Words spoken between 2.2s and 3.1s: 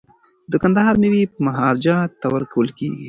ورکول کیږي.